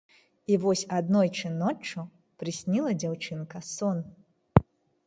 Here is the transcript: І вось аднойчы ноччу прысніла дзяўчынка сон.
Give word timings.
І 0.53 0.55
вось 0.63 0.83
аднойчы 0.99 1.51
ноччу 1.59 2.07
прысніла 2.43 2.91
дзяўчынка 3.05 3.57
сон. 3.75 3.97